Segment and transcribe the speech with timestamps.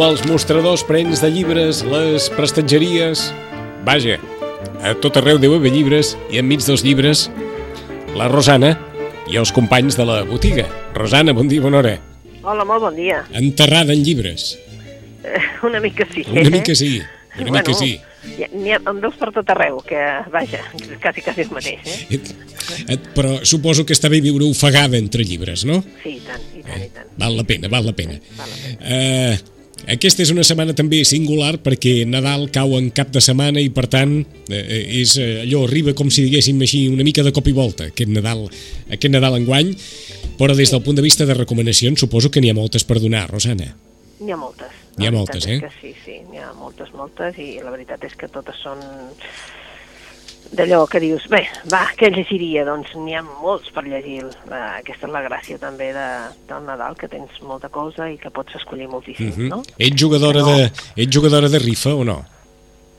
[0.00, 3.26] Amb els mostradors prens de llibres, les prestatgeries...
[3.84, 4.14] Vaja,
[4.80, 7.26] a tot arreu deu haver llibres i enmig dels llibres
[8.16, 8.70] la Rosana
[9.28, 10.64] i els companys de la botiga.
[10.96, 11.92] Rosana, bon dia, bona hora.
[12.40, 13.20] Hola, molt bon dia.
[13.36, 14.54] Enterrada en llibres.
[15.20, 16.24] Eh, una mica sí.
[16.32, 16.54] Una eh?
[16.56, 16.90] mica sí,
[17.36, 17.92] una mica sí.
[18.56, 20.00] N'hi ha, en veus per tot arreu, que,
[20.32, 20.64] vaja,
[21.04, 22.00] quasi, quasi el mateix, eh?
[22.16, 22.34] Et,
[22.96, 25.82] et, però suposo que està bé viure ofegada entre llibres, no?
[26.00, 27.16] Sí, i tant, i tant, i tant.
[27.20, 28.20] Val la pena, val la pena.
[28.40, 28.92] Val la pena.
[28.96, 33.70] Eh, aquesta és una setmana també singular perquè Nadal cau en cap de setmana i
[33.74, 34.18] per tant
[34.50, 34.62] eh,
[35.00, 38.12] és eh, allò, arriba com si diguéssim així una mica de cop i volta aquest
[38.12, 38.46] Nadal,
[38.90, 39.72] aquest Nadal enguany
[40.40, 43.26] però des del punt de vista de recomanacions suposo que n'hi ha moltes per donar,
[43.28, 43.74] Rosana.
[44.20, 44.72] N'hi ha moltes.
[44.96, 45.58] N'hi ha moltes, eh?
[45.60, 48.80] Que sí, sí, n'hi ha moltes, moltes, i la veritat és que totes són
[50.52, 52.64] d'allò que dius, bé, va, què llegiria?
[52.66, 54.24] Doncs n'hi ha molts per llegir.
[54.50, 56.08] Eh, aquesta és la gràcia també de,
[56.48, 59.48] del Nadal, que tens molta cosa i que pots escollir moltíssim, Uh -huh.
[59.48, 59.62] no?
[59.78, 60.46] Ets jugadora, No.
[60.56, 62.24] de, ets jugadora de rifa o no?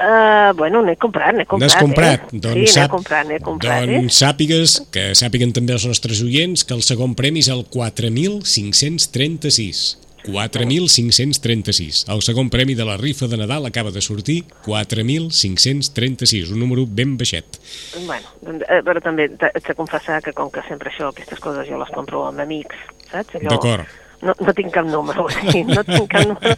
[0.01, 1.69] Uh, bueno, n'he comprat, n'he comprat.
[1.69, 2.21] N'has comprat?
[2.33, 2.37] Eh?
[2.39, 6.63] Doncs sí, n'he sap- comprat, n'he comprat, doncs sàpigues, que sàpiguen també els nostres oients,
[6.65, 9.97] que el segon premi és el 4.536.
[10.25, 12.03] 4.536.
[12.11, 17.17] El segon premi de la rifa de Nadal acaba de sortir 4.536, un número ben
[17.17, 17.59] baixet.
[18.05, 21.67] Bueno, doncs, eh, però també t'haig de confessar que com que sempre això, aquestes coses
[21.69, 22.77] jo les compro amb amics,
[23.11, 23.39] saps?
[23.39, 23.99] Allò, D'acord.
[24.21, 26.53] No, no tinc cap número, o sigui, no tinc cap número.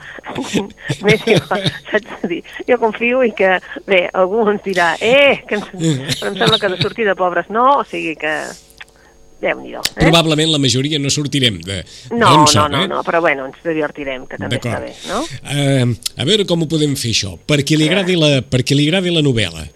[1.07, 2.27] Més igual, saps?
[2.27, 3.55] Dir, jo confio i que,
[3.87, 7.49] bé, algú ens dirà, eh, que ens, però em sembla que de sortir de pobres
[7.53, 8.35] no, o sigui que,
[9.43, 9.83] déu-n'hi-do.
[9.93, 10.05] Eh?
[10.07, 11.81] Probablement la majoria no sortirem de
[12.11, 12.87] No, d'on no, som, no, eh?
[12.91, 15.21] no, però bueno, ens divertirem, que també està bé, no?
[15.43, 17.35] Uh, a veure com ho podem fer això.
[17.37, 19.67] Per qui li agradi la, per qui li agradi la novel·la,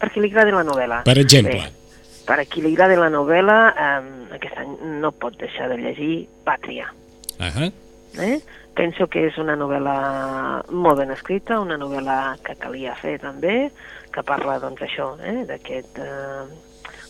[0.00, 1.04] Per qui li agradi la novel·la.
[1.06, 1.62] per exemple.
[1.62, 1.84] Bé,
[2.26, 6.26] per a qui li agradi la novel·la, eh, aquest any no pot deixar de llegir
[6.44, 6.90] Pàtria.
[7.38, 7.72] Uh -huh.
[8.18, 8.40] Eh?
[8.74, 13.70] Penso que és una novel·la molt ben escrita, una novel·la que calia fer també,
[14.10, 15.44] que parla doncs això, eh?
[15.46, 16.44] d'aquest eh,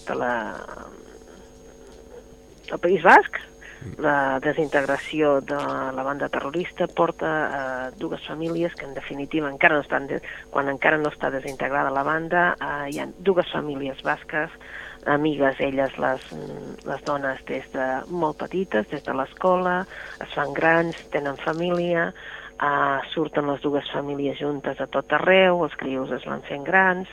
[0.07, 0.35] de la
[2.71, 3.41] del País Basc,
[3.99, 9.83] la desintegració de la banda terrorista porta a dues famílies que en definitiva encara no
[9.83, 10.21] estan, de,
[10.51, 14.55] quan encara no està desintegrada la banda, eh, hi ha dues famílies basques,
[15.05, 16.31] amigues elles les,
[16.89, 19.83] les dones des de molt petites, des de l'escola,
[20.25, 22.09] es fan grans, tenen família,
[22.57, 27.11] eh, surten les dues famílies juntes a tot arreu, els crios es van fent grans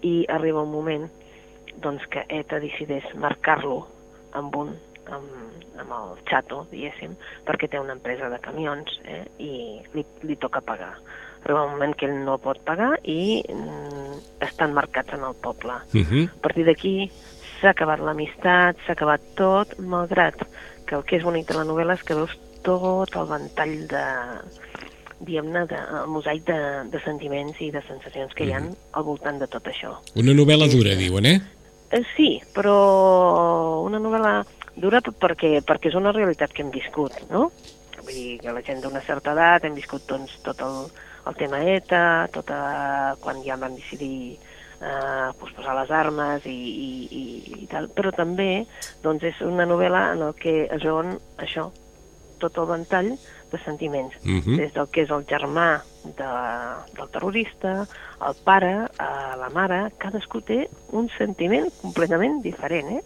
[0.00, 1.06] i arriba un moment
[1.84, 3.82] doncs, que ETA decideix marcar-lo
[4.32, 4.74] amb un
[5.12, 5.28] amb,
[5.80, 7.16] amb el xato, diguéssim,
[7.46, 9.52] perquè té una empresa de camions eh, i
[9.94, 10.94] li, li toca pagar.
[11.44, 15.76] Arriba un moment que ell no pot pagar i mm, estan marcats en el poble.
[15.92, 16.28] Uh -huh.
[16.28, 17.10] A partir d'aquí
[17.60, 20.36] s'ha acabat l'amistat, s'ha acabat tot, malgrat
[20.86, 24.06] que el que és bonic de la novel·la és que veus tot el ventall de
[25.24, 26.58] diguem-ne, de, el mosaic de,
[26.92, 29.94] de sentiments i de sensacions que hi han al voltant de tot això.
[30.20, 31.38] Una novel·la dura, diuen, eh?
[31.94, 32.74] Eh, sí, però
[33.86, 34.42] una novel·la
[34.76, 37.50] dura perquè, perquè és una realitat que hem viscut, no?
[38.04, 40.82] Vull dir que la gent d'una certa edat hem viscut doncs, tot el,
[41.28, 42.58] el tema ETA, tota,
[43.22, 44.36] quan ja van decidir
[44.80, 47.24] eh, pues, posar les armes i, i, i,
[47.62, 48.66] i tal, però també
[49.04, 51.70] doncs, és una novel·la en el que es veuen això,
[52.42, 53.14] tot el ventall
[53.52, 54.56] de sentiments, Uh -huh.
[54.56, 56.30] des del que és el germà de,
[56.96, 57.86] del terrorista,
[58.28, 63.02] el pare, eh, la mare, cadascú té un sentiment completament diferent, eh?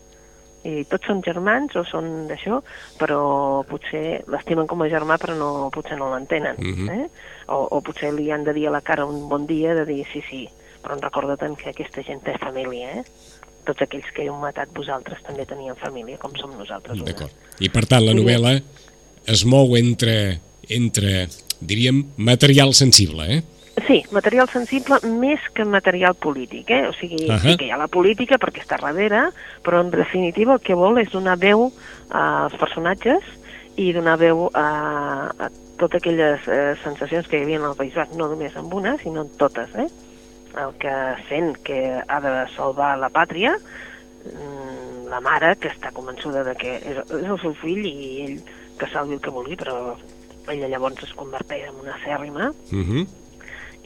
[0.65, 2.59] I tots són germans o són d'això,
[2.99, 6.89] però potser l'estimen com a germà però no, potser no l'entenen, Mhm.
[6.91, 7.09] eh?
[7.49, 10.05] O, o potser li han de dir a la cara un bon dia de dir
[10.12, 10.49] sí, sí,
[10.82, 13.05] però recorda-te'n que aquesta gent té família, eh?
[13.65, 16.99] Tots aquells que heu matat vosaltres també tenien família, com som nosaltres.
[17.05, 17.31] D'acord.
[17.61, 18.61] I per tant, la novel·la
[19.27, 21.29] es mou entre, entre
[21.61, 23.43] diríem, material sensible, eh?
[23.87, 26.87] Sí, material sensible més que material polític, eh?
[26.89, 27.35] O sigui, uh.
[27.35, 27.39] -huh.
[27.39, 29.31] sí que hi ha la política perquè està darrere,
[29.63, 31.71] però en definitiva el que vol és donar veu
[32.11, 33.23] als personatges
[33.77, 37.95] i donar veu a, a totes aquelles eh, sensacions que hi havia en el País
[37.95, 39.89] Basc, no només en una, sinó en totes, eh?
[40.59, 40.95] El que
[41.29, 43.55] sent que ha de salvar la pàtria,
[44.25, 48.41] mm, la mare que està convençuda de que és, és el seu fill i ell
[48.79, 49.97] que salvi el que vulgui, però
[50.49, 53.07] ella llavors es converteix en una acèrrima, Uh -huh.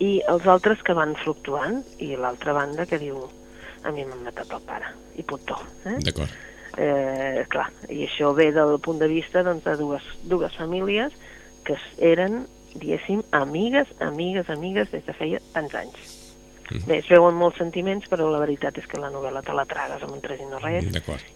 [0.03, 3.21] I els altres que van fluctuant, i l'altra banda que diu
[3.83, 5.59] a mi m'han matat el pare, i puntó.
[5.87, 5.99] Eh?
[6.09, 6.41] D'acord.
[6.81, 11.13] Eh, clar, i això ve del punt de vista doncs, de dues, dues famílies
[11.67, 16.11] que eren, diguéssim, amigues, amigues, amigues des de feia tants anys.
[16.87, 20.01] Bé, es veuen molts sentiments, però la veritat és que la novel·la te la tragues
[20.07, 20.87] amb un tres i no res,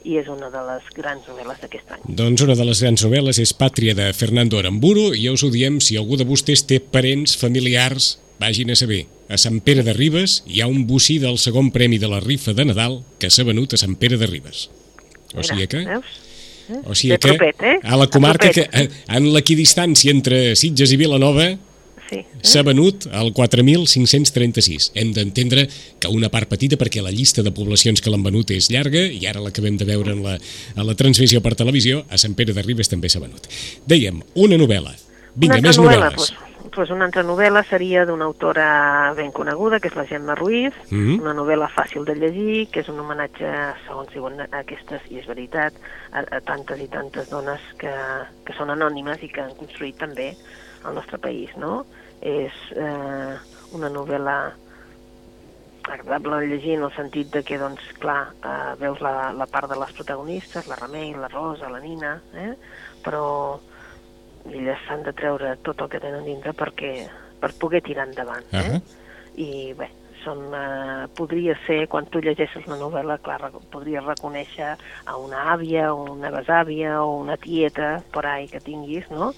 [0.08, 2.06] i és una de les grans novel·les d'aquest any.
[2.20, 5.50] Doncs una de les grans novel·les és Pàtria de Fernando Aramburu i ja us ho
[5.52, 9.04] diem, si algú de vostès té parents, familiars, vagin a saber.
[9.28, 12.54] A Sant Pere de Ribes hi ha un bocí del segon premi de la rifa
[12.54, 14.68] de Nadal que s'ha venut a Sant Pere de Ribes.
[15.34, 15.84] O sigui que...
[15.86, 16.22] Veus?
[16.82, 17.76] O sigui Bé que propet, eh?
[17.86, 21.52] a la comarca que, eh, en l'equidistància entre Sitges i Vilanova
[22.06, 22.20] Sí.
[22.20, 22.24] Eh?
[22.46, 24.92] s'ha venut al 4.536.
[24.94, 25.66] Hem d'entendre
[25.98, 29.26] que una part petita perquè la llista de poblacions que l'han venut és llarga i
[29.26, 32.62] ara l'acabem de veure en la, en la transmissió per televisió, a Sant Pere de
[32.62, 33.50] Ribes també s'ha venut.
[33.90, 34.94] Dèiem, una novel·la.
[35.34, 36.14] Vinga, una més novel·les.
[36.14, 36.45] Doncs,
[36.76, 41.20] doncs una altra novel·la seria d'una autora ben coneguda, que és la Gemma Ruiz, Mhm.
[41.22, 43.50] una novel·la fàcil de llegir, que és un homenatge,
[43.86, 45.72] segons diuen aquestes, i és veritat,
[46.12, 47.92] a, a tantes i tantes dones que,
[48.44, 50.34] que són anònimes i que han construït també
[50.86, 51.84] el nostre país, no?
[52.20, 53.34] És eh,
[53.72, 54.52] una novel·la
[55.88, 59.70] agradable de llegir en el sentit de que, doncs, clar, eh, veus la, la part
[59.70, 62.54] de les protagonistes, la Remei, la Rosa, la Nina, eh?
[63.04, 63.58] però
[64.52, 66.92] elles s'han de treure tot el que tenen dintre perquè,
[67.40, 68.46] per poder tirar endavant.
[68.52, 68.64] Eh?
[68.64, 68.80] Ahà.
[69.36, 69.90] I bé,
[70.26, 74.72] són, eh, podria ser, quan tu llegeixes la novel·la, clar, podries reconèixer
[75.04, 79.32] a una àvia, o una besàvia, o una tieta, per ahí que tinguis, no?,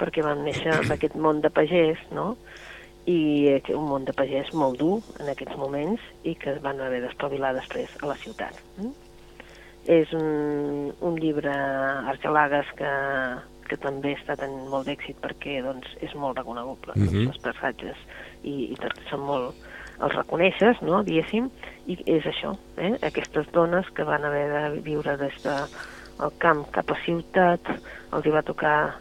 [0.00, 2.32] perquè van néixer d'aquest món de pagès, no?,
[3.06, 6.78] i eh, un món de pagès molt dur en aquests moments i que es van
[6.80, 8.58] haver d'espavilar després a la ciutat.
[8.78, 8.92] Mm?
[9.90, 11.50] És un, un llibre
[12.12, 12.92] argelagues que,
[13.72, 17.28] que també està tenint molt d'èxit perquè doncs, és molt reconeguble, mm Mhm.
[17.32, 17.96] els personatges,
[18.44, 18.76] i, i
[19.08, 19.54] són molt,
[20.02, 21.48] els reconeixes, no?, diguéssim,
[21.86, 22.98] i és això, eh?
[23.02, 25.56] aquestes dones que van haver de viure des de
[26.38, 27.60] camp cap a ciutat,
[28.12, 28.94] els hi va tocar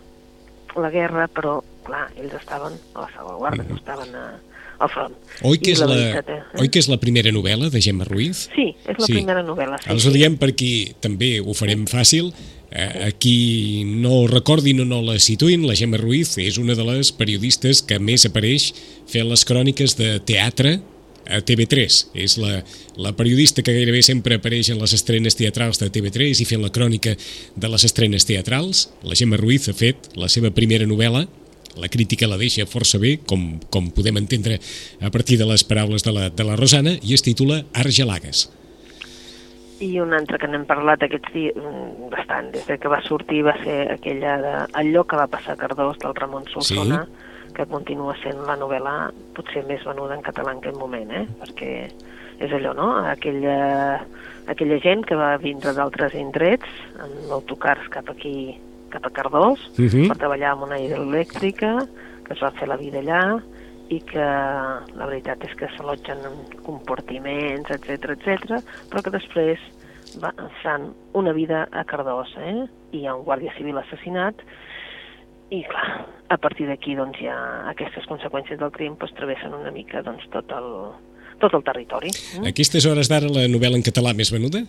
[0.76, 4.26] la guerra, però, clar, ells estaven a la salvaguarda, no estaven a,
[4.82, 5.14] al front.
[5.48, 6.62] Oi que, I és la, veritat, eh?
[6.62, 8.48] oi que és la primera novel·la de Gemma Ruiz?
[8.56, 9.14] Sí, és la Sí.
[9.14, 9.80] primera novel·la.
[9.84, 12.34] Sí, Els ho diem perquè també ho farem fàcil.
[12.72, 16.86] Eh, a qui no recordin o no la situïn, la Gemma Ruiz és una de
[16.88, 18.70] les periodistes que més apareix
[19.12, 20.78] fent les cròniques de teatre
[21.28, 21.98] a TV3.
[22.16, 22.64] És la,
[22.98, 26.72] la periodista que gairebé sempre apareix en les estrenes teatrals de TV3 i fent la
[26.72, 27.14] crònica
[27.56, 28.90] de les estrenes teatrals.
[29.04, 31.28] La Gemma Ruiz ha fet la seva primera novel·la,
[31.78, 34.60] la crítica la deixa força bé, com, com podem entendre
[35.02, 38.50] a partir de les paraules de la, de la Rosana, i es titula Argelagues.
[39.82, 43.42] I una altra que n'hem parlat aquests dies mm, bastant, des de que va sortir,
[43.48, 47.54] va ser aquella de Allò que va passar a Cardós, del Ramon Solsona, sí.
[47.58, 48.96] que continua sent la novel·la
[49.36, 51.26] potser més venuda en català en aquest moment, eh?
[51.42, 51.72] perquè
[52.42, 52.90] és allò, no?
[53.10, 54.02] Aquella,
[54.50, 56.70] aquella gent que va vindre d'altres indrets,
[57.02, 58.54] en autocars cap aquí,
[58.94, 60.08] cap a Cardós, Mhm.
[60.10, 61.88] per treballar en una hidroelèctrica,
[62.26, 63.42] que es va fer la vida allà,
[63.92, 64.24] i que
[64.96, 69.60] la veritat és que s'allotgen en comportiments, etc etc, però que després
[70.24, 70.32] va,
[70.64, 72.68] fan una vida a Cardós, eh?
[72.92, 74.36] i hi ha un guàrdia civil assassinat,
[75.52, 77.36] i clar, a partir d'aquí doncs, ja
[77.68, 80.70] aquestes conseqüències del crim pues, travessen una mica doncs, tot, el,
[81.44, 82.14] tot el territori.
[82.40, 84.64] A aquestes hores d'ara la novel·la en català més venuda?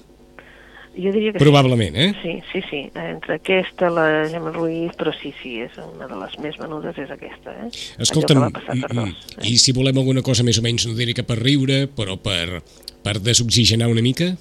[0.93, 2.13] Jo diria que Probablement, eh?
[2.21, 2.35] sí.
[2.53, 2.81] Sí, sí, sí.
[2.95, 7.13] Entre aquesta, la Gemma Ruiz, però sí, sí, és una de les més venudes és
[7.15, 7.71] aquesta, eh?
[8.05, 9.47] Escolta'm, passar mm, eh?
[9.49, 12.61] i si volem alguna cosa més o menys, no diré que per riure, però per,
[13.05, 14.35] per desoxigenar una mica?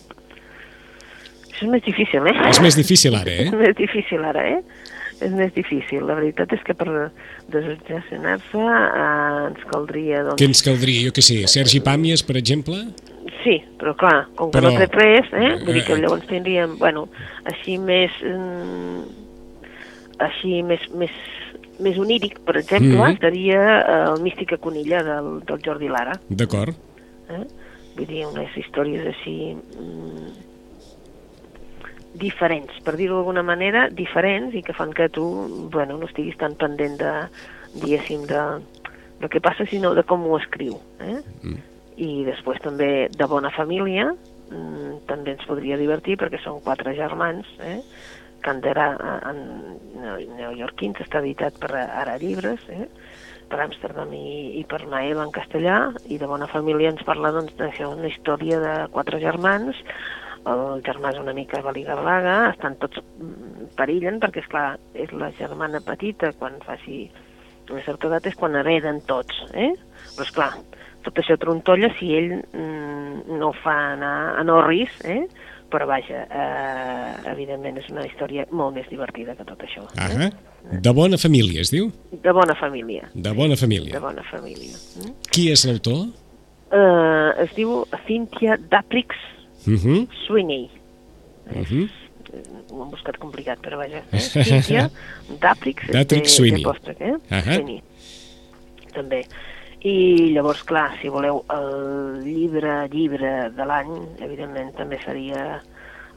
[1.52, 2.36] Això és més difícil, eh?
[2.50, 3.60] És més difícil ara, És eh?
[3.64, 4.90] més difícil ara, eh?
[5.22, 6.04] És més difícil.
[6.10, 6.90] La veritat és que per
[7.54, 10.42] desobsessionar-se eh, ens caldria, doncs...
[10.42, 11.08] Què ens caldria?
[11.08, 12.82] Jo què sé, Sergi Pàmies, per exemple?
[13.44, 15.56] Sí, però clar, com que Però- no trec res, eh?
[15.66, 17.08] Vull dir que llavors tindríem, bueno,
[17.46, 18.12] així més...
[18.22, 19.02] Mm,
[20.22, 21.10] així més, més,
[21.82, 23.18] més oníric, per exemple, Mhm.
[23.20, 26.20] seria eh, el Mística Conilla del, del Jordi Lara.
[26.30, 26.76] D'acord.
[27.30, 27.44] Eh?
[27.96, 29.56] Vull dir, unes històries així...
[29.56, 30.30] Mm,
[32.22, 35.24] diferents, per dir-ho d'alguna manera, diferents i que fan que tu,
[35.72, 37.12] bueno, no estiguis tan pendent de,
[37.80, 38.42] diguéssim, de,
[39.22, 40.76] de què passa, sinó de com ho escriu.
[41.00, 41.22] Eh?
[41.42, 41.62] Mm.
[42.02, 44.10] I després també de bona família,
[44.50, 47.80] mm, també ens podria divertir perquè són quatre germans, eh?
[48.42, 48.88] Candera
[49.30, 49.42] en
[50.38, 52.88] neoyorquins, està editat per Ara Llibres, eh?
[53.52, 57.54] per Amsterdam i, i per Maeva en castellà, i de bona família ens parla doncs,
[57.60, 59.78] d'això, una història de quatre germans,
[60.52, 64.68] el germà és una mica baliga-balaga, estan tots mm, perillen, perquè, és clar
[65.06, 67.04] és la germana petita, quan faci
[67.72, 69.70] una certa edat és quan hereden tots, eh?
[70.16, 70.50] Però, esclar,
[71.06, 75.24] tot això trontolla si ell mm, no fa anar a Norris, eh?
[75.72, 79.86] però vaja, eh, evidentment és una història molt més divertida que tot això.
[79.96, 80.04] Eh?
[80.04, 80.32] Ahà.
[80.84, 81.88] De bona família, es diu?
[82.12, 83.08] De bona família.
[83.14, 84.00] De bona De família.
[84.00, 84.76] bona família.
[85.00, 85.14] Mm?
[85.32, 86.08] Qui és l'autor?
[86.72, 89.16] Eh, es diu Cynthia Daprix
[89.68, 90.08] Uh -huh.
[90.26, 90.70] Sweeney.
[91.54, 91.90] Uh -huh.
[92.72, 94.02] Ho hem buscat complicat, però vaja.
[94.12, 94.20] Eh?
[94.20, 94.90] Cynthia
[95.42, 96.64] Daprix, de, Sweeney.
[96.64, 97.16] de eh?
[97.30, 97.54] Ahà.
[97.56, 97.84] Sweeney.
[98.94, 99.26] També.
[99.82, 105.62] I llavors, clar, si voleu el llibre, llibre de l'any, evidentment també seria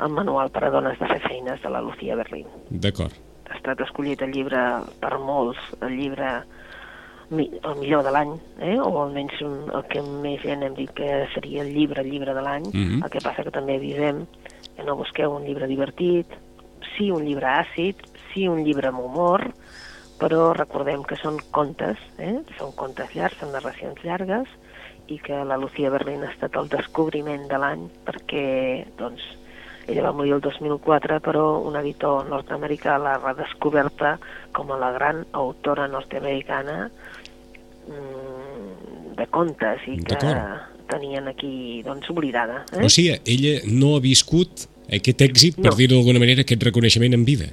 [0.04, 2.50] el manual per a dones de fer feines de la Lucía Berlín.
[2.68, 3.14] D'acord.
[3.48, 4.60] Ha estat escollit el llibre
[5.00, 6.42] per molts, el llibre
[7.30, 8.76] el millor de l'any, eh?
[8.78, 12.34] o almenys un, el que més gent hem dit que seria el llibre, el llibre
[12.36, 12.68] de l'any.
[12.72, 13.00] Mhm.
[13.02, 14.26] El que passa que també avisem
[14.76, 16.28] que no busqueu un llibre divertit,
[16.94, 17.96] sí un llibre àcid,
[18.32, 19.48] sí un llibre amb humor,
[20.20, 22.38] però recordem que són contes, eh?
[22.58, 24.48] són contes llargs, són narracions llargues,
[25.12, 28.44] i que la Lucía Berlín ha estat el descobriment de l'any perquè,
[28.96, 29.24] doncs,
[29.86, 34.14] ella va morir el 2004, però un editor nord-americà l'ha redescoberta
[34.56, 36.88] com a la gran autora nord-americana
[37.88, 40.32] mm, de contes i que
[40.88, 42.62] tenien aquí, doncs, oblidada.
[42.72, 42.84] Eh?
[42.84, 45.76] O sigui, ella no ha viscut aquest èxit, per No.
[45.76, 47.46] dir-ho d'alguna manera, aquest reconeixement en vida.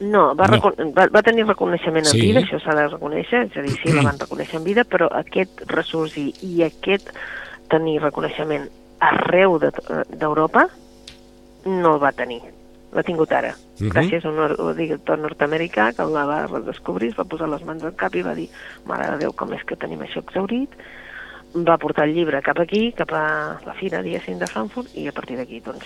[0.00, 0.60] No, va, No.
[0.94, 2.20] va, va tenir reconeixement en Sí.
[2.20, 5.08] vida, això s'ha de reconèixer, és a dir, sí, la van reconèixer en vida, però
[5.12, 7.10] aquest ressorgir i aquest
[7.68, 8.68] tenir reconeixement
[9.00, 9.72] arreu de-
[10.10, 10.68] d'Europa
[11.64, 12.42] no el va tenir.
[12.92, 13.54] L'ha tingut ara.
[13.80, 13.90] Mhm.
[13.90, 17.94] Gràcies a un editor nord-americà que la va redescobrir, es va posar les mans al
[17.94, 18.48] cap i va dir
[18.86, 20.70] mare de Déu, com és que tenim això exaurit,
[21.54, 25.12] va portar el llibre cap aquí, cap a la fira, diguéssim, de Frankfurt, i a
[25.12, 25.84] partir d'aquí, doncs,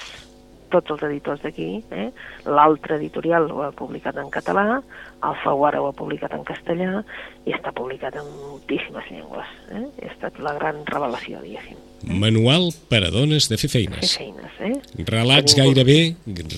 [0.72, 2.08] tots els editors d'aquí, eh?
[2.48, 4.80] l'altre editorial ho ha publicat en català,
[5.22, 7.04] Alfaguara ho ha publicat en castellà,
[7.46, 9.52] i està publicat en moltíssimes llengües.
[9.70, 9.84] Eh?
[10.02, 11.78] Ha estat la gran revelació, diguéssim.
[12.02, 14.16] Manual per a dones de fer Fer feines.
[14.18, 14.72] feines, eh?
[15.06, 15.98] Relats Tenim- gairebé,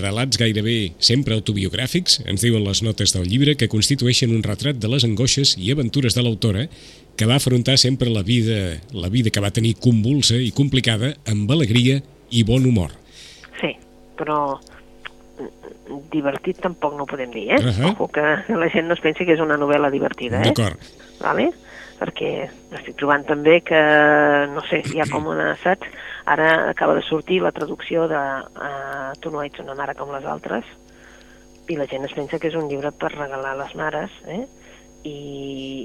[0.01, 4.89] relats gairebé sempre autobiogràfics, ens diuen les notes del llibre, que constitueixen un retrat de
[4.89, 6.65] les angoixes i aventures de l'autora,
[7.17, 11.51] que va afrontar sempre la vida, la vida que va tenir convulsa i complicada amb
[11.53, 12.91] alegria i bon humor.
[13.61, 13.77] Sí,
[14.17, 14.39] però
[15.39, 17.61] mm, divertit tampoc no ho podem dir, eh?
[17.61, 17.93] Ahà.
[17.93, 20.53] Ojo que la gent no es pensi que és una novel·la divertida, eh?
[20.53, 20.81] D'acord.
[21.21, 21.51] vale?
[21.95, 23.79] perquè estic trobant també que,
[24.51, 25.87] no sé, hi ha com una, saps?
[26.27, 30.25] Ara acaba de sortir la traducció de uh, Tu no ets una mare com les
[30.27, 30.67] altres
[31.71, 34.43] i la gent es pensa que és un llibre per regalar a les mares, eh?
[35.07, 35.15] I,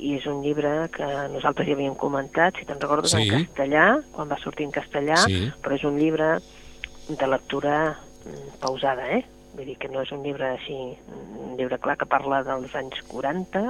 [0.09, 3.29] i és un llibre que nosaltres ja havíem comentat, si te'n recordes, Sí.
[3.29, 5.51] en castellà, quan va sortir en castellà, Sí.
[5.61, 6.39] però és un llibre
[7.07, 8.08] de lectura mm,
[8.61, 9.23] pausada, eh?
[9.55, 10.77] Vull dir que no és un llibre així,
[11.09, 13.63] un llibre clar que parla dels anys 40,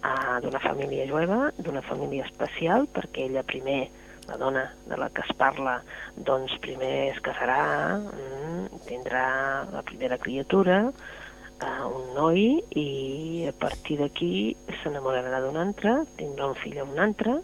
[0.00, 3.82] uh, d'una família jueva, d'una família especial, perquè ella primer,
[4.28, 5.80] la dona de la que es parla,
[6.16, 9.26] doncs primer es casarà, mm, tindrà
[9.72, 16.56] la primera criatura, uh, un noi, i a partir d'aquí s'enamorarà d'un altre, tindrà un
[16.62, 17.36] fill amb un altre,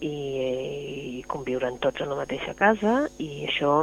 [0.00, 0.14] i,
[1.18, 3.82] i conviuran tots en la mateixa casa, i això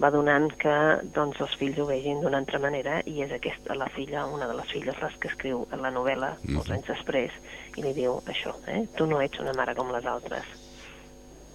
[0.00, 0.74] va donant que
[1.16, 4.56] doncs, els fills ho vegin d'una altra manera i és aquesta la filla, una de
[4.58, 7.38] les filles les que escriu en la novel·la molts anys després
[7.76, 8.84] i li diu això, eh?
[8.96, 10.61] tu no ets una mare com les altres.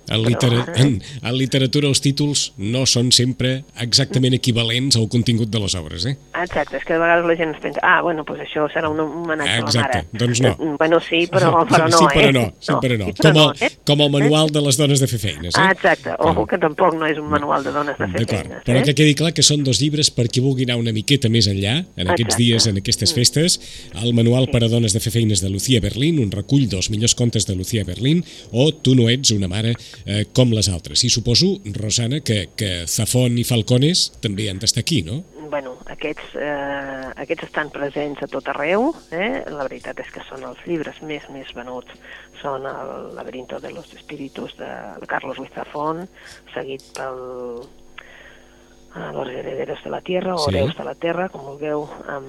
[0.10, 0.64] En, litera...
[0.80, 6.06] en, en literatura els títols no són sempre exactament equivalents al contingut de les obres,
[6.08, 6.16] eh?
[6.42, 9.00] Exacte, és que de vegades la gent es pensa ah, bueno, doncs això serà un
[9.04, 10.20] homenatge Exacte, a la mare.
[10.26, 10.54] doncs no.
[10.58, 12.34] Mm, Bueno, sí, però, però no, sí, però eh?
[12.34, 13.06] no, sí, però no.
[13.10, 13.72] sí, però Com, no, el, eh?
[13.86, 15.60] com el manual de les dones de fer feines, eh?
[15.60, 16.14] Ah, exacte.
[16.20, 18.64] Ojo, Com- que tampoc no és un manual de dones de fer feines.
[18.68, 18.84] però eh?
[18.88, 21.82] que quedi clar que són dos llibres per qui vulgui anar una miqueta més enllà,
[21.98, 22.44] en aquests Exacte.
[22.44, 23.60] dies, en aquestes festes,
[24.02, 27.16] el manual per a dones de fer feines de Lucía Berlín, un recull dels millors
[27.16, 29.74] contes de Lucía Berlín, o Tu no ets una mare
[30.06, 31.04] eh, com les altres.
[31.04, 35.24] I suposo, Rosana, que, que Zafón i Falcones també han d'estar aquí, no?
[35.50, 39.44] bueno, aquests, eh, aquests estan presents a tot arreu, eh?
[39.48, 41.94] la veritat és que són els llibres més més venuts,
[42.42, 44.70] són el Laberinto de los Espíritus de
[45.08, 46.06] Carlos Ruiz Zafón,
[46.54, 47.22] seguit pel
[47.64, 50.52] eh, Los Herederos de la Tierra, o Sí.
[50.52, 52.28] Hereus de la Terra, com vulgueu, amb,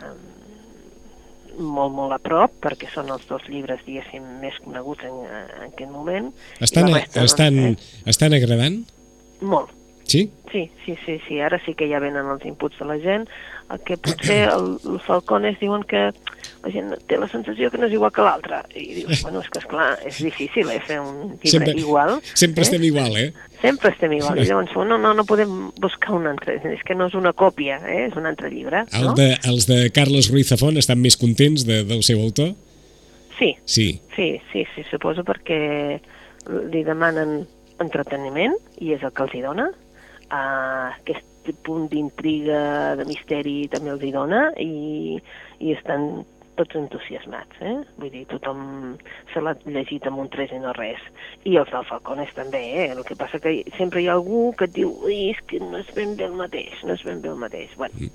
[0.00, 0.35] amb
[1.58, 5.90] molt, molt a prop, perquè són els dos llibres, diguéssim, més coneguts en, en aquest
[5.90, 6.30] moment.
[6.60, 7.74] Estan, resta, doncs, estan, eh,
[8.12, 8.82] estan agradant?
[9.40, 9.72] Molt,
[10.06, 10.30] Sí?
[10.52, 13.26] Sí, sí, sí, sí, ara sí que ja venen els inputs de la gent,
[13.74, 16.12] el que potser el, els falcones diuen que
[16.66, 19.48] la gent té la sensació que no és igual que l'altre, i dius, bueno, és
[19.54, 22.16] que esclar, és difícil eh, fer un llibre Sempre- igual.
[22.34, 22.66] Sempre eh?
[22.66, 23.28] estem igual, eh?
[23.62, 27.06] Sempre estem igual, i llavors, no, no, no podem buscar un altre, és que no
[27.08, 28.06] és una còpia, eh?
[28.10, 29.14] és un altre llibre, El no?
[29.16, 32.52] de, els de Carlos Ruiz Zafón estan més contents de, del seu autor?
[33.38, 34.00] Sí, Sí.
[34.16, 36.00] sí, sí, sí, suposo perquè
[36.72, 37.42] li demanen
[37.82, 39.66] entreteniment i és el que els hi dona.
[40.26, 45.18] Uh, aquest punt d'intriga, de misteri també els hi dona i,
[45.62, 46.24] i estan
[46.56, 47.74] tots entusiasmats, eh?
[48.00, 48.96] Vull dir, tothom
[49.32, 51.00] se l'ha llegit amb un 3 i no res.
[51.44, 52.90] I els del Falcones també, eh?
[52.96, 55.78] El que passa que sempre hi ha algú que et diu Ui, és que no
[55.78, 57.70] és ben bé el mateix, no és ben bé el mateix.
[57.76, 58.10] Bueno,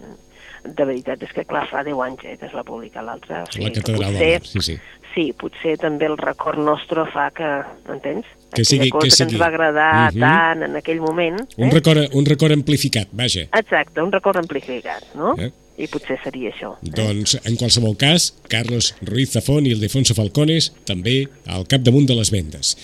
[0.63, 3.43] de veritat és que, clar, fa 10 anys eh, que es va publicar l'altre.
[3.43, 4.79] O La que catedral potser- mar, sí, sí.
[5.11, 7.47] Sí, potser també el record nostre fa que,
[7.91, 8.25] entens?
[8.55, 9.33] Que sigui- que cosa que, sigui.
[9.35, 10.19] ens va agradar Mhm.
[10.21, 11.41] tant en aquell moment.
[11.57, 13.41] Un, record, un record amplificat, vaja.
[13.51, 15.35] Exacte, un record amplificat, no?
[15.37, 15.51] Eh?
[15.79, 16.73] I potser seria això.
[16.83, 22.31] Doncs, en qualsevol cas, Carlos Ruiz Zafón i Ildefonso Falcones també al capdamunt de les
[22.33, 22.75] vendes.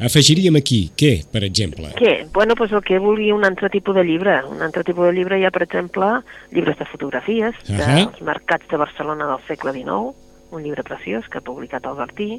[0.00, 1.92] Afegiríem aquí, què, per exemple?
[1.98, 2.14] Què?
[2.32, 4.38] Bueno, doncs el que vulgui un altre tipus de llibre.
[4.48, 6.08] Un altre tipus de llibre hi ha, per exemple,
[6.54, 7.90] llibres de fotografies Ahà.
[7.92, 10.16] dels mercats de Barcelona del segle XIX,
[10.50, 12.30] un llibre preciós que ha publicat el Bertí.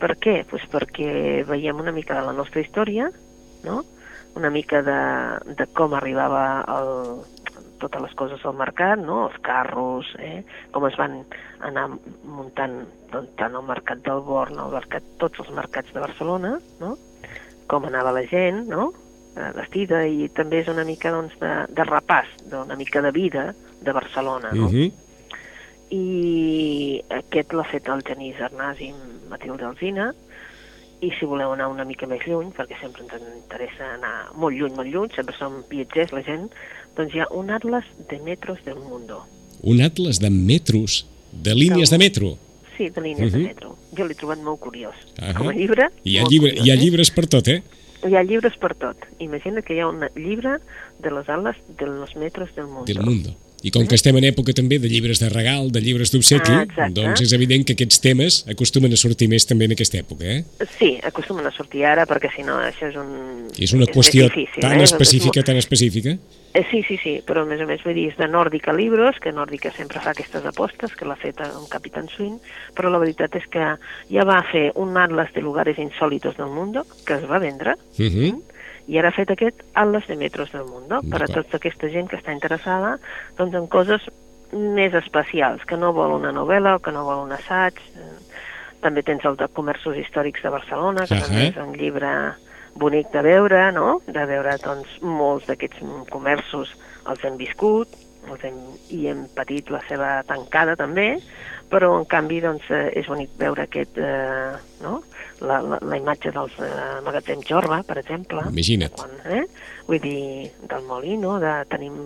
[0.00, 0.40] Per què?
[0.48, 3.10] Pues perquè veiem una mica de la nostra història,
[3.64, 3.84] no?
[4.36, 5.00] una mica de,
[5.56, 6.90] de com arribava el,
[7.80, 9.26] totes les coses al mercat, no?
[9.28, 10.42] els carros, eh?
[10.74, 11.20] com es van
[11.66, 11.88] anar
[12.24, 16.96] muntant doncs, tant el mercat del Born, el mercat, tots els mercats de Barcelona, no?
[17.70, 18.90] com anava la gent, no?
[19.36, 23.48] eh, vestida, i també és una mica doncs, de, de repàs, d'una mica de vida
[23.82, 24.52] de Barcelona.
[24.52, 24.66] No?
[24.66, 24.92] Uh -huh.
[25.90, 28.92] I aquest l'ha fet el Genís Arnàs i
[29.30, 30.12] Matilde Alzina,
[31.00, 34.74] i si voleu anar una mica més lluny, perquè sempre ens interessa anar molt lluny,
[34.78, 36.48] molt lluny, sempre som viatgers la gent,
[36.96, 39.24] doncs hi ha un atlas de metros del mundo.
[39.62, 42.38] Un atles de metros, de línies de metro.
[42.76, 43.38] Sí, de línies Mhm.
[43.40, 43.76] de metro.
[43.96, 44.94] Jo l'he trobat molt curiós.
[45.18, 45.34] Ahà.
[45.38, 46.78] Com a llibre, Hi ha, llibre, curiós, hi ha eh?
[46.78, 47.62] llibres per tot, eh?
[48.06, 48.96] Hi ha llibres per tot.
[49.18, 50.58] Imagina que hi ha un llibre
[50.98, 52.84] de les ales de los metros del mundo.
[52.84, 53.34] Del mundo.
[53.66, 56.62] I com que estem en època també de llibres de regal, de llibres d'obsequi, Ah,
[56.68, 56.94] exacte.
[57.00, 60.44] doncs és evident que aquests temes acostumen a sortir més també en aquesta època, eh?
[60.78, 63.48] Sí, acostumen a sortir ara perquè si no això és un...
[63.58, 64.84] I és una més qüestió difícil, tan eh?
[64.86, 66.14] específica, És tan específica.
[66.56, 69.18] Eh, sí, sí, sí, però a més a més vull dir, és de Nòrdica Libros,
[69.20, 72.38] que Nòrdica sempre fa aquestes apostes, que l'ha fet amb Capitán Swing,
[72.72, 73.74] però la veritat és que
[74.14, 78.06] ja va fer un atlas de lugares insòlitos del mundo, que es va vendre, Uh
[78.06, 78.42] -huh.
[78.86, 82.08] I ara ha fet aquest atlas de metros del mundo, per a tota aquesta gent
[82.10, 82.96] que està interessada
[83.38, 84.06] doncs, en coses
[84.52, 87.80] més especials, que no vol una novel·la o que no vol un assaig.
[88.84, 91.26] També tens el de Comerços Històrics de Barcelona, que Ahà.
[91.26, 92.12] també és un llibre
[92.76, 94.00] bonic de veure, no?
[94.06, 96.76] De veure, doncs, molts d'aquests comerços
[97.10, 97.88] els hem viscut,
[98.32, 98.56] els hem,
[98.90, 101.16] i hem patit la seva tancada també,
[101.70, 105.02] però en canvi doncs, eh, és bonic veure aquest, eh, no?
[105.40, 108.44] la, la, la imatge dels eh, magatzems Jorba, per exemple.
[108.50, 108.94] Imagina't.
[108.96, 109.42] Quan, eh?
[109.88, 111.98] Vull dir, del Molino, de, tenim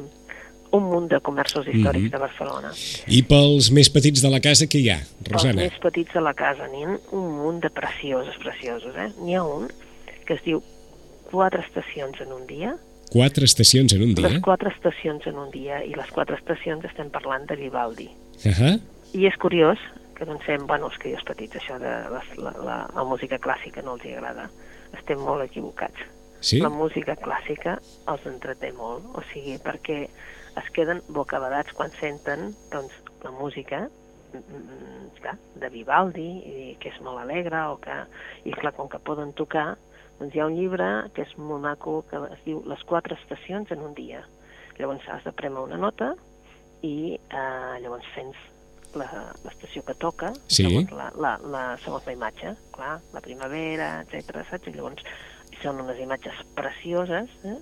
[0.70, 2.10] un munt de comerços històrics Mhm.
[2.14, 2.68] de Barcelona.
[3.10, 5.62] I pels més petits de la casa, què hi ha, Rosana?
[5.62, 9.08] Els més petits de la casa, n'hi ha un munt de preciosos, preciosos, eh?
[9.18, 9.66] N'hi ha un
[10.26, 10.62] que es diu
[11.30, 12.72] Quatre estacions en un dia,
[13.10, 14.28] Quatre estacions en un dia.
[14.28, 18.08] les quatre estacions en un dia, i les quatre estacions estem parlant de Vivaldi.
[18.44, 18.80] Uh -huh.
[19.12, 19.78] I és curiós
[20.14, 23.94] que pensem, bueno, els crios petits, això de la, la, la, la música clàssica no
[23.94, 24.50] els hi agrada.
[24.92, 25.98] Estem molt equivocats.
[26.40, 26.60] Sí?
[26.60, 30.08] La música clàssica els entreté molt, o sigui, perquè
[30.60, 32.92] es queden bocabadats quan senten doncs,
[33.24, 33.88] la música
[34.32, 37.96] mm, mm, clar, de Vivaldi, i que és molt alegre, o que,
[38.44, 39.76] i clar, com que poden tocar,
[40.20, 43.70] doncs hi ha un llibre que és molt maco, que es diu Les quatre estacions
[43.72, 44.22] en un dia.
[44.78, 46.12] Llavors has de premer una nota
[46.82, 48.36] i eh, llavors sents
[48.94, 50.62] la- l'estació que toca Sí.
[50.64, 54.66] segons, la, la, la, segons la imatge, clar, la primavera, etc saps?
[54.68, 55.04] I llavors
[55.62, 57.58] són unes imatges precioses, eh?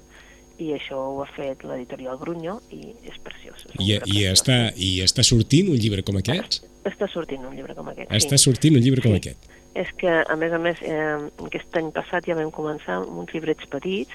[0.59, 3.61] i això ho ha fet l'editorial Brunyo i és preciós.
[3.67, 4.41] És I, llibre i, preciós.
[4.41, 6.65] està, I està sortint un llibre com aquest?
[6.89, 8.45] Està sortint un llibre com aquest, Està sí.
[8.49, 9.19] sortint un llibre com Sí.
[9.19, 9.51] aquest.
[9.75, 13.33] És que, a més a més, eh, aquest any passat ja vam començar amb uns
[13.35, 14.15] llibrets petits,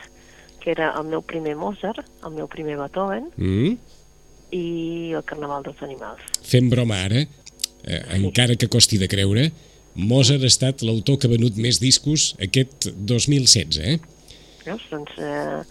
[0.63, 3.77] que era el meu primer Mozart, el meu primer Beethoven Mm?
[4.53, 6.21] i el Carnaval dels Animals.
[6.45, 7.23] Fem broma ara,
[7.83, 9.51] eh, encara que costi de creure,
[9.95, 13.99] Mozart ha estat l'autor que ha venut més discos aquest 2016, eh?
[14.65, 14.81] Veus?
[14.89, 15.63] Doncs, eh,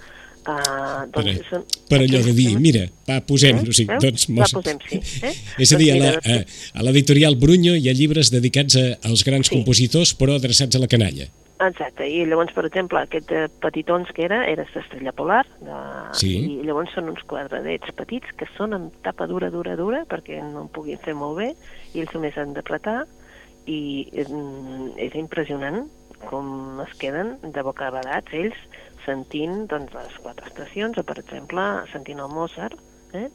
[0.47, 3.69] uh, Per, doncs són per allò de dir, temes- mira, va, posem, Eh?
[3.69, 4.03] o sigui, Veus?
[4.05, 4.59] doncs Va, Mozart.
[4.63, 5.35] posem, sí, eh?
[5.63, 8.87] És a dir, a Doncs la- a, a l'editorial Brunyo hi ha llibres dedicats a,
[9.09, 9.55] als grans Sí.
[9.57, 11.29] compositors, però adreçats a la canalla.
[11.63, 15.77] Exacte, i llavors, per exemple, aquest eh, petitons que era, era d'Estrella Polar, de...
[16.19, 16.33] Sí.
[16.59, 20.65] i llavors són uns quadradets petits que són amb tapa dura, dura, dura, perquè no
[20.65, 21.53] en puguin fer molt bé,
[21.95, 23.05] i ells només han d'apretar,
[23.71, 25.85] i mm, és impressionant
[26.27, 28.59] com es queden de bocabadats ells
[29.07, 31.63] sentint doncs, les quatre estacions, o per exemple,
[31.93, 32.79] sentint el Mozart,
[33.13, 33.29] eh?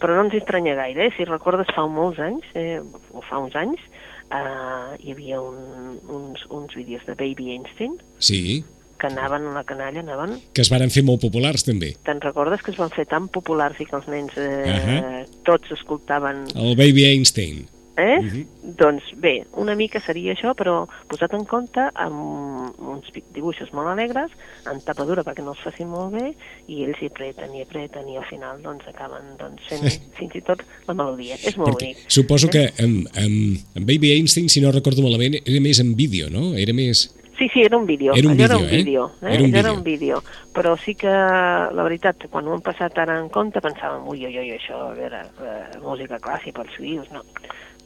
[0.00, 1.14] però no ens estranya gaire, eh?
[1.16, 2.80] si recordes fa molts anys, eh,
[3.12, 3.82] o fa uns anys,
[4.28, 8.64] uh, hi havia un, uns, uns vídeos de Baby Einstein Sí,
[8.98, 10.38] que anaven a la canalla, anaven...
[10.56, 11.92] que es varen fer molt populars també.
[12.06, 15.00] Te'n recordes que es van fer tan populars i que els nens eh, Ahà.
[15.48, 16.46] tots escoltaven...
[16.56, 17.66] El Baby Einstein.
[17.96, 18.20] Eh?
[18.20, 18.74] Mhm.
[18.76, 24.30] Doncs bé, una mica seria això, però posat en compte amb uns dibuixos molt alegres,
[24.70, 26.34] en tapadura perquè no els facin molt bé,
[26.68, 29.86] i ells hi apreten i apreten i al final doncs acaben doncs, fent
[30.18, 31.36] fins i tot la melodia.
[31.40, 32.10] És molt Perquè bonic.
[32.12, 36.28] suposo que amb, amb, amb Baby Einstein, si no recordo malament, era més en vídeo,
[36.28, 36.52] no?
[36.54, 37.08] Era més...
[37.38, 38.14] Sí, sí, era un vídeo.
[38.16, 38.76] Era un allò era vídeo, un eh?
[38.82, 39.06] vídeo.
[39.20, 39.34] Eh?
[39.34, 39.74] Era un Allò era vídeo.
[39.76, 40.22] un vídeo.
[40.54, 44.38] Però sí que, la veritat, quan ho hem passat ara en compte, pensàvem, ui, ui,
[44.40, 47.20] ui, això era eh, música clàssica pels fills, no.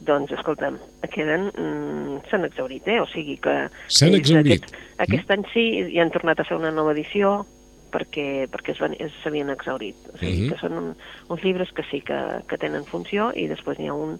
[0.01, 0.79] Doncs, escolta'm,
[1.13, 1.51] queden...
[1.57, 2.99] Mm, S'han exaurit, eh?
[3.01, 3.53] O sigui que...
[3.87, 4.63] S'han ells exhaurit.
[4.63, 7.45] Aquest, aquest any sí, i han tornat a fer una nova edició,
[7.93, 9.95] perquè, perquè es van- es s'havien exaurit.
[10.13, 10.49] O sigui, Mhm.
[10.53, 10.87] que són un,
[11.29, 14.17] uns llibres que sí que, que tenen funció, i després n'hi ha un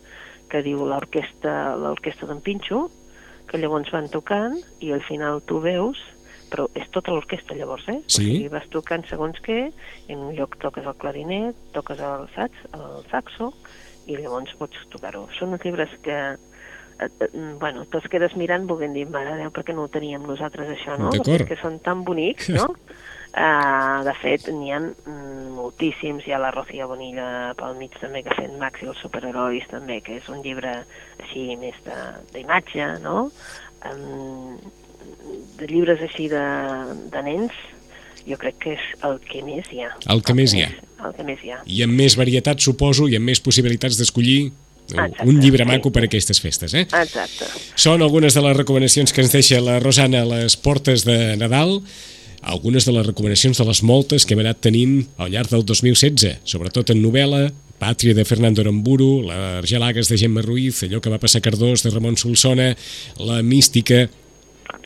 [0.51, 2.89] que diu l'orquestra d'en Pinxo,
[3.47, 5.97] que llavors van tocant i al final tu veus
[6.51, 8.01] però és tota l'orquestra llavors, eh?
[8.11, 8.21] Sí.
[8.21, 9.71] O sigui, vas tocant segons què,
[10.11, 13.53] en un lloc toques el clarinet, toques el, sax, el saxo,
[14.11, 15.27] i llavors pots tocar-ho.
[15.37, 17.29] Són uns llibres que, eh, eh,
[17.61, 20.97] bueno, te'ls quedes mirant volent dir, mare Déu, per què no ho teníem nosaltres això,
[20.99, 21.13] no?
[21.15, 22.71] Perquè són tan bonics, no?
[23.31, 28.23] Uh, de fet, n'hi ha mm, moltíssims, hi ha la Rocío Bonilla pel mig també,
[28.25, 30.81] que ha fet Maxi els superherois també, que és un llibre
[31.23, 31.77] així més
[32.35, 33.29] d'imatge, no?
[33.87, 34.59] Um,
[35.57, 36.43] de llibres així de,
[37.13, 37.55] de nens,
[38.27, 39.91] jo crec que és el que més hi ha.
[40.13, 40.71] El que més hi ha.
[41.01, 41.61] El que més hi ha.
[41.65, 44.51] I amb més varietat, suposo, i amb més possibilitats d'escollir
[44.91, 45.69] Exacte, un llibre sí.
[45.69, 46.85] maco per a aquestes festes, eh?
[46.85, 47.47] Exacte.
[47.79, 51.79] Són algunes de les recomanacions que ens deixa la Rosana a les portes de Nadal,
[52.41, 56.41] algunes de les recomanacions de les moltes que hem anat tenint al llarg del 2016,
[56.49, 57.49] sobretot en novel·la,
[57.81, 61.89] Pàtria de Fernando Aramburu, l'Argelagues de Gemma Ruiz, allò que va passar a Cardós de
[61.89, 62.75] Ramon Solsona,
[63.17, 64.03] la mística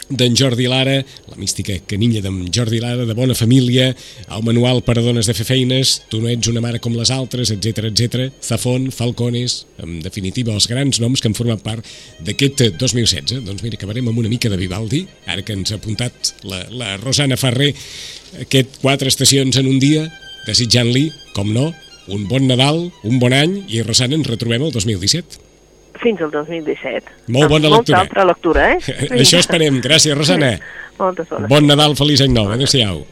[0.09, 3.89] d'en Jordi Lara, la mística canilla d'en Jordi Lara, de Bona Família,
[4.29, 7.11] el manual per a dones de fer feines, Tu no ets una mare com les
[7.11, 8.27] altres, etc etc.
[8.43, 11.85] Zafón, Falcones, en definitiva els grans noms que han format part
[12.25, 13.41] d'aquest eh, 2016.
[13.45, 16.95] Doncs mira, acabarem amb una mica de Vivaldi, ara que ens ha apuntat la, la
[17.01, 17.73] Rosana Ferrer
[18.45, 20.05] aquest quatre estacions en un dia,
[20.45, 21.71] desitjant-li, com no,
[22.11, 25.41] un bon Nadal, un bon any, i Rosana ens retrobem el 2017.
[26.01, 27.15] Fins al 2017.
[27.31, 27.99] Molt bona Amb lectura.
[27.99, 28.95] Molta altra lectura, eh?
[29.23, 29.81] Això esperem.
[29.83, 30.55] Gràcies, Rosana.
[30.99, 31.49] Moltes bones.
[31.51, 32.51] Bon Nadal, feliç any nou.
[32.55, 33.03] Adéu-siau.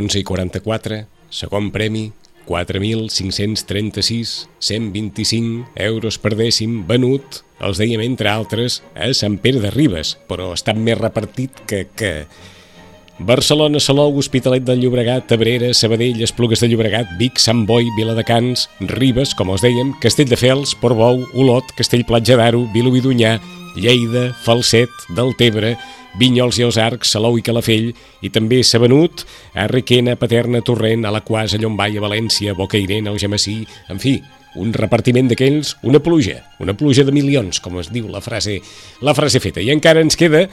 [0.00, 2.08] Onze i 44, segon premi,
[2.48, 10.16] 4.536, 125 euros per dècim, venut, els dèiem entre altres, a Sant Pere de Ribes,
[10.26, 11.84] però està més repartit que...
[11.94, 12.24] que...
[13.20, 18.64] Barcelona, Salou, Hospitalet del Llobregat, Abrera, Sabadell, Esplugues de Llobregat, Vic, Sant Boi, Viladecans,
[18.96, 23.36] Ribes, com els dèiem, Castelldefels, Portbou, Olot, Castellplatja d'Aro, Vilobí d'Onyar,
[23.76, 25.76] Lleida, Falset, Deltebre,
[26.18, 27.92] Vinyols i els Arcs, Salou i Calafell,
[28.22, 34.20] i també Sabanut, a Requena, Paterna, Torrent, a Llombai, a València, Bocairent, Algemesí, en fi,
[34.56, 38.60] un repartiment d'aquells, una pluja, una pluja de milions, com es diu la frase,
[39.00, 39.62] la frase feta.
[39.62, 40.46] I encara ens queda,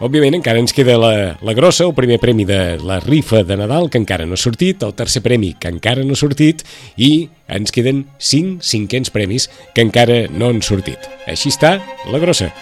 [0.00, 3.90] òbviament, encara ens queda la, la grossa, el primer premi de la rifa de Nadal,
[3.90, 6.64] que encara no ha sortit, el tercer premi, que encara no ha sortit,
[6.96, 11.10] i ens queden cinc cinquens premis que encara no han sortit.
[11.28, 11.76] Així està
[12.08, 12.52] la grossa.